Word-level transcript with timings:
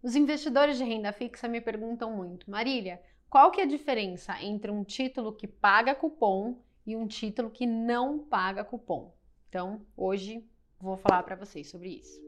Os 0.00 0.14
investidores 0.14 0.78
de 0.78 0.84
renda 0.84 1.12
fixa 1.12 1.48
me 1.48 1.60
perguntam 1.60 2.12
muito, 2.12 2.48
Marília, 2.48 3.02
qual 3.28 3.50
que 3.50 3.60
é 3.60 3.64
a 3.64 3.66
diferença 3.66 4.40
entre 4.40 4.70
um 4.70 4.84
título 4.84 5.32
que 5.32 5.48
paga 5.48 5.92
cupom 5.92 6.54
e 6.86 6.94
um 6.94 7.04
título 7.08 7.50
que 7.50 7.66
não 7.66 8.20
paga 8.20 8.62
cupom? 8.62 9.12
Então, 9.48 9.80
hoje 9.96 10.44
vou 10.80 10.96
falar 10.96 11.24
para 11.24 11.34
vocês 11.34 11.68
sobre 11.68 11.88
isso. 11.88 12.22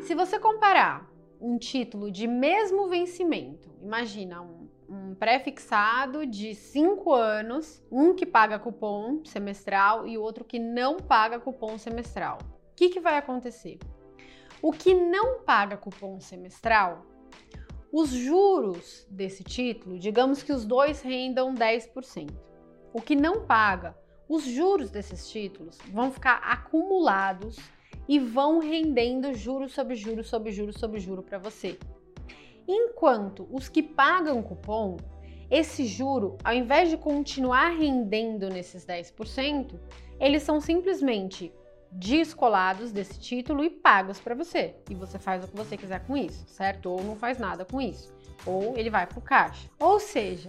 Se 0.00 0.16
você 0.16 0.36
comparar 0.40 1.08
um 1.40 1.58
título 1.58 2.10
de 2.10 2.26
mesmo 2.26 2.88
vencimento, 2.88 3.70
imagina 3.80 4.42
um, 4.42 4.68
um 4.88 5.14
pré-fixado 5.14 6.26
de 6.26 6.56
5 6.56 7.12
anos, 7.12 7.80
um 7.88 8.16
que 8.16 8.26
paga 8.26 8.58
cupom 8.58 9.24
semestral 9.24 10.08
e 10.08 10.18
outro 10.18 10.44
que 10.44 10.58
não 10.58 10.96
paga 10.96 11.38
cupom 11.38 11.78
semestral. 11.78 12.38
O 12.72 12.74
que, 12.74 12.88
que 12.88 13.00
vai 13.00 13.16
acontecer? 13.16 13.78
O 14.62 14.70
que 14.70 14.94
não 14.94 15.40
paga 15.40 15.76
cupom 15.76 16.20
semestral, 16.20 17.04
os 17.92 18.10
juros 18.10 19.04
desse 19.10 19.42
título, 19.42 19.98
digamos 19.98 20.40
que 20.40 20.52
os 20.52 20.64
dois 20.64 21.02
rendam 21.02 21.52
10%. 21.52 22.30
O 22.94 23.02
que 23.02 23.16
não 23.16 23.44
paga, 23.44 23.98
os 24.28 24.44
juros 24.44 24.88
desses 24.88 25.28
títulos 25.28 25.76
vão 25.90 26.12
ficar 26.12 26.36
acumulados 26.44 27.56
e 28.08 28.20
vão 28.20 28.60
rendendo 28.60 29.34
juros 29.34 29.72
sobre 29.72 29.96
juros 29.96 30.28
sobre 30.28 30.52
juros 30.52 30.76
sobre 30.76 31.00
juros 31.00 31.24
para 31.24 31.38
você. 31.38 31.76
Enquanto 32.68 33.48
os 33.50 33.68
que 33.68 33.82
pagam 33.82 34.40
cupom, 34.44 34.96
esse 35.50 35.86
juro, 35.86 36.38
ao 36.44 36.54
invés 36.54 36.88
de 36.88 36.96
continuar 36.96 37.70
rendendo 37.70 38.48
nesses 38.48 38.86
10%, 38.86 39.74
eles 40.20 40.44
são 40.44 40.60
simplesmente 40.60 41.52
descolados 41.92 42.90
desse 42.90 43.20
título 43.20 43.62
e 43.62 43.70
pagos 43.70 44.18
para 44.18 44.34
você. 44.34 44.74
E 44.88 44.94
você 44.94 45.18
faz 45.18 45.44
o 45.44 45.48
que 45.48 45.56
você 45.56 45.76
quiser 45.76 46.00
com 46.06 46.16
isso, 46.16 46.44
certo? 46.48 46.90
Ou 46.90 47.04
não 47.04 47.14
faz 47.14 47.38
nada 47.38 47.64
com 47.64 47.80
isso. 47.80 48.12
Ou 48.46 48.76
ele 48.76 48.88
vai 48.88 49.06
para 49.06 49.18
o 49.18 49.22
caixa. 49.22 49.68
Ou 49.78 50.00
seja, 50.00 50.48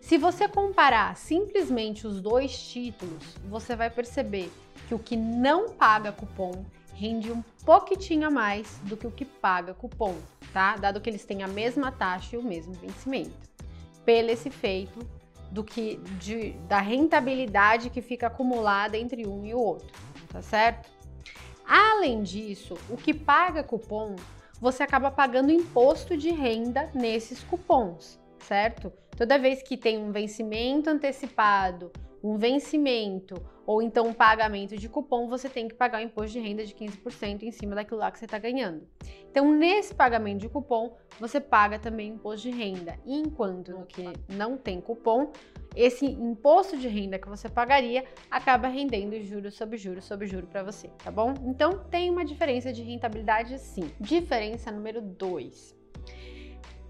se 0.00 0.16
você 0.16 0.48
comparar 0.48 1.14
simplesmente 1.16 2.06
os 2.06 2.20
dois 2.20 2.56
títulos, 2.58 3.36
você 3.44 3.76
vai 3.76 3.90
perceber 3.90 4.50
que 4.88 4.94
o 4.94 4.98
que 4.98 5.16
não 5.16 5.68
paga 5.68 6.10
cupom 6.10 6.64
rende 6.94 7.30
um 7.30 7.42
pouquitinho 7.64 8.26
a 8.26 8.30
mais 8.30 8.80
do 8.84 8.96
que 8.96 9.06
o 9.06 9.10
que 9.10 9.24
paga 9.24 9.74
cupom, 9.74 10.16
tá? 10.52 10.76
Dado 10.76 11.00
que 11.00 11.10
eles 11.10 11.24
têm 11.24 11.42
a 11.42 11.48
mesma 11.48 11.92
taxa 11.92 12.34
e 12.34 12.38
o 12.38 12.42
mesmo 12.42 12.72
vencimento. 12.72 13.48
Pelo 14.04 14.30
esse 14.30 14.48
efeito 14.48 14.98
do 15.50 15.62
que 15.62 15.96
de, 16.18 16.52
da 16.66 16.80
rentabilidade 16.80 17.90
que 17.90 18.00
fica 18.00 18.26
acumulada 18.26 18.96
entre 18.96 19.26
um 19.26 19.44
e 19.44 19.54
o 19.54 19.58
outro 19.58 20.08
tá 20.28 20.42
certo? 20.42 20.88
Além 21.66 22.22
disso, 22.22 22.74
o 22.88 22.96
que 22.96 23.12
paga 23.12 23.62
cupom, 23.62 24.16
você 24.60 24.82
acaba 24.82 25.10
pagando 25.10 25.52
imposto 25.52 26.16
de 26.16 26.30
renda 26.30 26.90
nesses 26.94 27.42
cupons, 27.44 28.18
certo? 28.40 28.92
Toda 29.16 29.38
vez 29.38 29.62
que 29.62 29.76
tem 29.76 29.98
um 29.98 30.10
vencimento 30.10 30.88
antecipado, 30.88 31.92
um 32.22 32.36
vencimento 32.36 33.36
ou 33.68 33.82
então 33.82 34.06
um 34.06 34.14
pagamento 34.14 34.78
de 34.78 34.88
cupom, 34.88 35.28
você 35.28 35.46
tem 35.46 35.68
que 35.68 35.74
pagar 35.74 36.00
o 36.00 36.02
imposto 36.02 36.32
de 36.32 36.40
renda 36.40 36.64
de 36.64 36.74
15% 36.74 37.42
em 37.42 37.50
cima 37.50 37.74
daquilo 37.74 38.00
lá 38.00 38.10
que 38.10 38.18
você 38.18 38.24
está 38.24 38.38
ganhando. 38.38 38.88
Então, 39.30 39.52
nesse 39.54 39.94
pagamento 39.94 40.40
de 40.40 40.48
cupom, 40.48 40.96
você 41.20 41.38
paga 41.38 41.78
também 41.78 42.12
imposto 42.12 42.48
de 42.48 42.56
renda. 42.56 42.98
Enquanto 43.04 43.72
no 43.72 43.84
que 43.84 44.04
não 44.26 44.56
tem 44.56 44.80
cupom, 44.80 45.30
esse 45.76 46.06
imposto 46.06 46.78
de 46.78 46.88
renda 46.88 47.18
que 47.18 47.28
você 47.28 47.46
pagaria 47.46 48.06
acaba 48.30 48.68
rendendo 48.68 49.20
juros 49.22 49.54
sobre 49.54 49.76
juros 49.76 50.06
sobre 50.06 50.26
juros 50.26 50.48
para 50.48 50.62
você, 50.62 50.88
tá 51.04 51.10
bom? 51.10 51.34
Então, 51.44 51.84
tem 51.90 52.08
uma 52.08 52.24
diferença 52.24 52.72
de 52.72 52.82
rentabilidade 52.82 53.58
sim. 53.58 53.90
Diferença 54.00 54.72
número 54.72 55.02
2. 55.02 55.76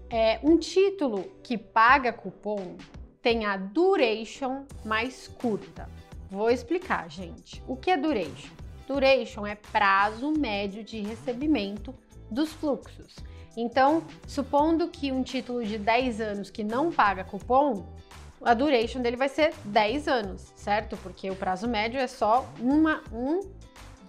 É, 0.09 0.39
um 0.41 0.57
título 0.57 1.29
que 1.43 1.57
paga 1.57 2.13
cupom 2.13 2.77
tem 3.21 3.45
a 3.45 3.57
duration 3.57 4.65
mais 4.85 5.27
curta. 5.27 5.89
Vou 6.29 6.49
explicar, 6.49 7.09
gente. 7.09 7.61
O 7.67 7.75
que 7.75 7.91
é 7.91 7.97
duration? 7.97 8.53
Duration 8.87 9.45
é 9.45 9.55
prazo 9.55 10.31
médio 10.31 10.83
de 10.83 11.01
recebimento 11.01 11.93
dos 12.29 12.51
fluxos. 12.53 13.15
Então, 13.57 14.03
supondo 14.27 14.87
que 14.87 15.11
um 15.11 15.23
título 15.23 15.63
de 15.65 15.77
10 15.77 16.21
anos 16.21 16.49
que 16.49 16.63
não 16.63 16.91
paga 16.91 17.23
cupom, 17.23 17.85
a 18.41 18.53
duration 18.53 19.01
dele 19.01 19.17
vai 19.17 19.27
ser 19.27 19.53
10 19.65 20.07
anos, 20.07 20.53
certo? 20.55 20.95
Porque 20.97 21.29
o 21.29 21.35
prazo 21.35 21.67
médio 21.67 21.99
é 21.99 22.07
só 22.07 22.47
uma, 22.59 23.03
um 23.11 23.41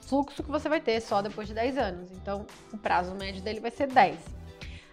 fluxo 0.03 0.43
que 0.43 0.51
você 0.51 0.69
vai 0.69 0.81
ter 0.81 1.01
só 1.01 1.21
depois 1.21 1.49
de 1.49 1.55
10 1.55 1.79
anos. 1.79 2.13
Então, 2.13 2.47
o 2.73 2.79
prazo 2.79 3.15
médio 3.15 3.43
dele 3.43 3.61
vai 3.61 3.71
ser 3.71 3.87
10. 3.89 4.40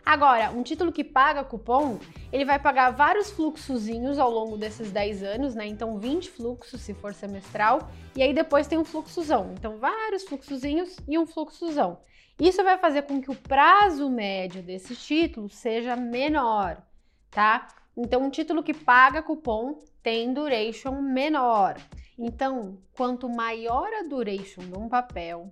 Agora, 0.07 0.51
um 0.51 0.63
título 0.63 0.89
que 0.89 1.03
paga 1.03 1.43
cupom, 1.43 1.99
ele 2.31 2.45
vai 2.45 2.57
pagar 2.57 2.91
vários 2.91 3.29
fluxozinhos 3.29 4.17
ao 4.17 4.31
longo 4.31 4.55
desses 4.55 4.89
10 4.89 5.21
anos, 5.21 5.53
né? 5.53 5.67
Então 5.67 5.99
20 5.99 6.29
fluxos 6.29 6.79
se 6.79 6.93
for 6.93 7.13
semestral, 7.13 7.89
e 8.15 8.23
aí 8.23 8.33
depois 8.33 8.67
tem 8.67 8.77
um 8.77 8.85
fluxozão. 8.85 9.53
Então 9.59 9.79
vários 9.79 10.23
fluxozinhos 10.23 10.95
e 11.09 11.19
um 11.19 11.27
fluxozão. 11.27 11.99
Isso 12.39 12.63
vai 12.63 12.77
fazer 12.77 13.01
com 13.01 13.21
que 13.21 13.29
o 13.29 13.35
prazo 13.35 14.09
médio 14.09 14.63
desse 14.63 14.95
título 14.95 15.49
seja 15.49 15.93
menor, 15.97 16.81
tá? 17.29 17.67
Então 17.97 18.23
um 18.23 18.29
título 18.29 18.63
que 18.63 18.73
paga 18.73 19.21
cupom 19.21 19.83
tem 20.01 20.33
duration 20.33 21.01
menor. 21.01 21.75
Então, 22.17 22.77
quanto 22.93 23.27
maior 23.27 23.89
a 23.93 24.03
duration 24.03 24.61
de 24.61 24.79
um 24.79 24.87
papel, 24.87 25.51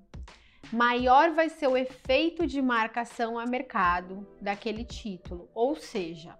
maior 0.71 1.31
vai 1.31 1.49
ser 1.49 1.67
o 1.67 1.77
efeito 1.77 2.45
de 2.45 2.61
marcação 2.61 3.37
a 3.37 3.45
mercado 3.45 4.27
daquele 4.41 4.83
título. 4.83 5.49
Ou 5.53 5.75
seja, 5.75 6.37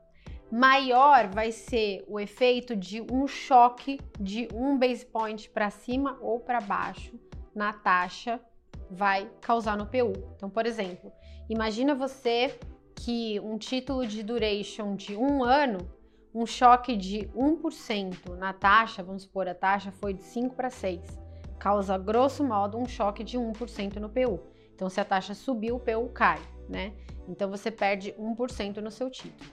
maior 0.51 1.27
vai 1.27 1.51
ser 1.51 2.03
o 2.07 2.19
efeito 2.19 2.75
de 2.75 3.01
um 3.01 3.27
choque 3.27 3.99
de 4.19 4.47
um 4.53 4.77
base 4.77 5.05
point 5.05 5.49
para 5.49 5.69
cima 5.69 6.17
ou 6.21 6.39
para 6.39 6.61
baixo 6.61 7.19
na 7.53 7.71
taxa 7.73 8.39
vai 8.89 9.29
causar 9.41 9.77
no 9.77 9.85
PU. 9.85 10.13
Então, 10.35 10.49
por 10.49 10.65
exemplo, 10.65 11.11
imagina 11.49 11.95
você 11.95 12.57
que 12.95 13.39
um 13.39 13.57
título 13.57 14.05
de 14.05 14.21
duration 14.23 14.95
de 14.95 15.15
um 15.15 15.43
ano, 15.43 15.79
um 16.33 16.45
choque 16.45 16.95
de 16.95 17.29
1% 17.35 18.35
na 18.37 18.53
taxa, 18.53 19.01
vamos 19.01 19.23
supor, 19.23 19.47
a 19.47 19.55
taxa 19.55 19.91
foi 19.91 20.13
de 20.13 20.23
5 20.23 20.55
para 20.55 20.69
6 20.69 21.24
causa, 21.59 21.97
grosso 21.97 22.43
modo, 22.43 22.77
um 22.77 22.87
choque 22.87 23.23
de 23.23 23.37
1% 23.37 23.97
no 23.97 24.09
PU. 24.09 24.39
Então, 24.73 24.89
se 24.89 24.99
a 24.99 25.05
taxa 25.05 25.33
subir, 25.33 25.71
o 25.71 25.79
PU 25.79 26.09
cai, 26.13 26.41
né? 26.67 26.93
Então, 27.27 27.49
você 27.49 27.71
perde 27.71 28.13
1% 28.13 28.77
no 28.77 28.91
seu 28.91 29.09
título. 29.09 29.49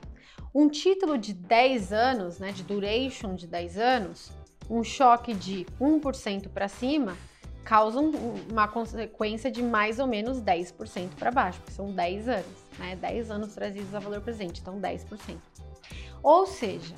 Um 0.55 0.69
título 0.69 1.17
de 1.17 1.33
10 1.33 1.93
anos, 1.93 2.39
né, 2.39 2.53
de 2.53 2.63
duration 2.63 3.35
de 3.35 3.47
10 3.47 3.79
anos, 3.79 4.33
um 4.69 4.85
choque 4.85 5.33
de 5.33 5.67
1% 5.81 6.49
para 6.49 6.69
cima 6.69 7.17
causa 7.65 8.01
uma 8.01 8.67
consequência 8.67 9.51
de 9.51 9.63
mais 9.63 9.99
ou 9.99 10.07
menos 10.07 10.43
10% 10.43 11.11
para 11.17 11.31
baixo, 11.31 11.61
porque 11.61 11.73
são 11.73 11.93
10 11.93 12.29
anos, 12.29 12.67
né? 12.79 12.97
10 12.97 13.31
anos 13.31 13.55
trazidos 13.55 13.95
a 13.95 14.01
valor 14.01 14.21
presente, 14.21 14.61
então 14.61 14.81
10%. 14.81 15.37
Ou 16.23 16.47
seja, 16.47 16.95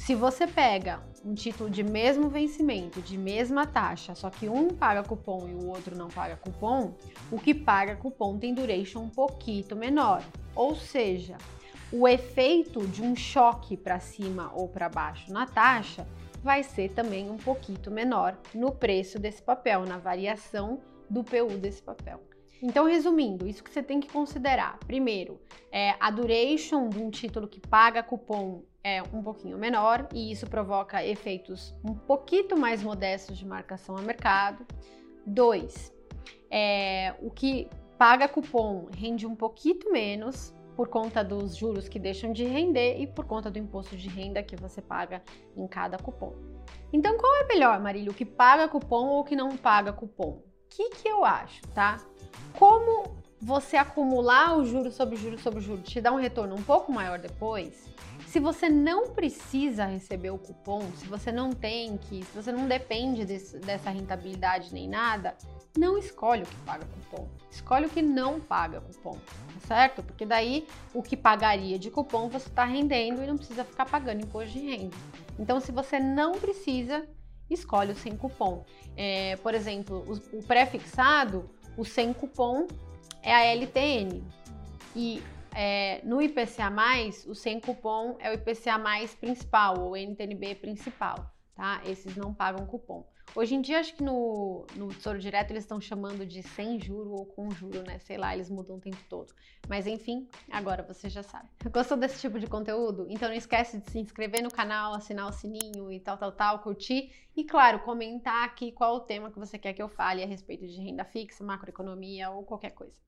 se 0.00 0.14
você 0.14 0.46
pega 0.46 1.02
um 1.22 1.34
título 1.34 1.68
de 1.68 1.82
mesmo 1.82 2.30
vencimento, 2.30 3.02
de 3.02 3.18
mesma 3.18 3.66
taxa, 3.66 4.14
só 4.14 4.30
que 4.30 4.48
um 4.48 4.68
paga 4.68 5.02
cupom 5.02 5.46
e 5.46 5.52
o 5.52 5.68
outro 5.68 5.94
não 5.94 6.08
paga 6.08 6.36
cupom, 6.36 6.94
o 7.30 7.38
que 7.38 7.54
paga 7.54 7.94
cupom 7.96 8.38
tem 8.38 8.54
duration 8.54 9.00
um 9.00 9.10
pouquinho 9.10 9.76
menor. 9.76 10.22
Ou 10.54 10.74
seja, 10.74 11.36
o 11.92 12.08
efeito 12.08 12.86
de 12.86 13.02
um 13.02 13.14
choque 13.14 13.76
para 13.76 14.00
cima 14.00 14.50
ou 14.54 14.66
para 14.66 14.88
baixo 14.88 15.30
na 15.30 15.44
taxa 15.44 16.06
vai 16.42 16.62
ser 16.62 16.88
também 16.92 17.30
um 17.30 17.36
pouquinho 17.36 17.90
menor 17.90 18.38
no 18.54 18.72
preço 18.72 19.18
desse 19.18 19.42
papel, 19.42 19.84
na 19.84 19.98
variação 19.98 20.80
do 21.10 21.22
PU 21.22 21.58
desse 21.58 21.82
papel. 21.82 22.29
Então, 22.62 22.84
resumindo, 22.86 23.48
isso 23.48 23.64
que 23.64 23.70
você 23.70 23.82
tem 23.82 24.00
que 24.00 24.12
considerar. 24.12 24.78
Primeiro, 24.80 25.40
é 25.72 25.94
a 25.98 26.10
duration 26.10 26.88
de 26.88 26.98
um 26.98 27.10
título 27.10 27.48
que 27.48 27.60
paga 27.60 28.02
cupom 28.02 28.62
é 28.82 29.02
um 29.12 29.22
pouquinho 29.22 29.58
menor 29.58 30.08
e 30.14 30.32
isso 30.32 30.46
provoca 30.46 31.04
efeitos 31.04 31.74
um 31.84 31.94
pouquinho 31.94 32.58
mais 32.58 32.82
modestos 32.82 33.38
de 33.38 33.46
marcação 33.46 33.96
a 33.96 34.02
mercado. 34.02 34.66
Dois, 35.26 35.92
é, 36.50 37.14
o 37.20 37.30
que 37.30 37.68
paga 37.98 38.26
cupom 38.26 38.88
rende 38.96 39.26
um 39.26 39.36
pouquinho 39.36 39.92
menos 39.92 40.54
por 40.74 40.88
conta 40.88 41.22
dos 41.22 41.56
juros 41.56 41.88
que 41.88 41.98
deixam 41.98 42.32
de 42.32 42.44
render 42.44 42.98
e 43.00 43.06
por 43.06 43.26
conta 43.26 43.50
do 43.50 43.58
imposto 43.58 43.96
de 43.96 44.08
renda 44.08 44.42
que 44.42 44.56
você 44.56 44.80
paga 44.80 45.22
em 45.54 45.66
cada 45.66 45.98
cupom. 45.98 46.34
Então, 46.92 47.18
qual 47.18 47.36
é 47.36 47.46
melhor, 47.46 47.78
Marília, 47.80 48.10
o 48.10 48.14
que 48.14 48.24
paga 48.24 48.66
cupom 48.68 49.08
ou 49.08 49.20
o 49.20 49.24
que 49.24 49.36
não 49.36 49.56
paga 49.56 49.92
cupom? 49.92 50.42
Que, 50.70 50.90
que 50.90 51.08
eu 51.08 51.24
acho, 51.24 51.60
tá? 51.74 52.00
Como 52.58 53.16
você 53.40 53.76
acumular 53.76 54.56
o 54.56 54.64
juro 54.64 54.90
sobre 54.90 55.16
juro 55.16 55.38
sobre 55.38 55.60
juro 55.60 55.82
te 55.82 56.00
dá 56.00 56.12
um 56.12 56.16
retorno 56.16 56.54
um 56.54 56.62
pouco 56.62 56.92
maior 56.92 57.18
depois, 57.18 57.88
se 58.26 58.38
você 58.38 58.68
não 58.68 59.08
precisa 59.08 59.86
receber 59.86 60.30
o 60.30 60.38
cupom, 60.38 60.82
se 60.96 61.06
você 61.06 61.32
não 61.32 61.50
tem 61.50 61.96
que, 61.96 62.22
se 62.22 62.32
você 62.32 62.52
não 62.52 62.68
depende 62.68 63.24
desse, 63.24 63.58
dessa 63.58 63.90
rentabilidade 63.90 64.72
nem 64.72 64.88
nada, 64.88 65.34
não 65.76 65.98
escolhe 65.98 66.42
o 66.42 66.46
que 66.46 66.56
paga 66.58 66.84
cupom. 66.84 67.28
Escolhe 67.50 67.86
o 67.86 67.90
que 67.90 68.02
não 68.02 68.38
paga 68.38 68.80
cupom, 68.80 69.14
tá 69.14 69.66
certo? 69.66 70.02
Porque 70.02 70.24
daí 70.24 70.64
o 70.94 71.02
que 71.02 71.16
pagaria 71.16 71.76
de 71.76 71.90
cupom 71.90 72.28
você 72.28 72.48
está 72.48 72.64
rendendo 72.64 73.22
e 73.22 73.26
não 73.26 73.36
precisa 73.36 73.64
ficar 73.64 73.86
pagando 73.86 74.22
imposto 74.22 74.52
de 74.52 74.60
renda. 74.60 74.96
Então, 75.36 75.58
se 75.58 75.72
você 75.72 75.98
não 75.98 76.32
precisa, 76.32 77.08
escolhe 77.54 77.92
o 77.92 77.94
sem 77.96 78.16
cupom. 78.16 78.64
É, 78.96 79.36
por 79.36 79.54
exemplo, 79.54 80.04
o, 80.06 80.38
o 80.38 80.42
pré-fixado, 80.42 81.50
o 81.76 81.84
sem 81.84 82.12
cupom 82.12 82.66
é 83.22 83.34
a 83.34 83.44
LTN. 83.44 84.22
E 84.94 85.22
é, 85.54 86.00
no 86.04 86.20
IPCA+, 86.20 86.70
o 87.26 87.34
sem 87.34 87.60
cupom 87.60 88.16
é 88.20 88.30
o 88.30 88.34
IPCA+, 88.34 88.78
principal, 89.20 89.80
ou 89.80 89.96
NTNB 89.96 90.54
principal, 90.56 91.30
tá? 91.60 91.82
Esses 91.84 92.16
não 92.16 92.32
pagam 92.32 92.64
cupom. 92.64 93.06
Hoje 93.34 93.54
em 93.54 93.60
dia, 93.60 93.78
acho 93.78 93.94
que 93.94 94.02
no, 94.02 94.66
no 94.74 94.88
Tesouro 94.88 95.18
Direto 95.18 95.50
eles 95.50 95.62
estão 95.62 95.78
chamando 95.78 96.24
de 96.24 96.42
sem 96.42 96.80
juro 96.80 97.12
ou 97.12 97.26
com 97.26 97.50
juro, 97.50 97.82
né? 97.82 97.98
Sei 97.98 98.16
lá, 98.16 98.34
eles 98.34 98.48
mudam 98.48 98.76
o 98.76 98.80
tempo 98.80 98.96
todo. 99.10 99.32
Mas 99.68 99.86
enfim, 99.86 100.26
agora 100.50 100.82
você 100.82 101.10
já 101.10 101.22
sabe. 101.22 101.48
Gostou 101.70 101.98
desse 101.98 102.18
tipo 102.18 102.40
de 102.40 102.46
conteúdo? 102.46 103.06
Então 103.10 103.28
não 103.28 103.36
esquece 103.36 103.78
de 103.78 103.90
se 103.90 103.98
inscrever 103.98 104.42
no 104.42 104.50
canal, 104.50 104.94
assinar 104.94 105.28
o 105.28 105.32
sininho 105.32 105.92
e 105.92 106.00
tal, 106.00 106.16
tal, 106.16 106.32
tal, 106.32 106.60
curtir. 106.60 107.12
E 107.36 107.44
claro, 107.44 107.80
comentar 107.80 108.42
aqui 108.42 108.72
qual 108.72 108.96
o 108.96 109.00
tema 109.00 109.30
que 109.30 109.38
você 109.38 109.58
quer 109.58 109.74
que 109.74 109.82
eu 109.82 109.88
fale 109.88 110.24
a 110.24 110.26
respeito 110.26 110.66
de 110.66 110.80
renda 110.80 111.04
fixa, 111.04 111.44
macroeconomia 111.44 112.30
ou 112.30 112.42
qualquer 112.42 112.70
coisa. 112.70 113.00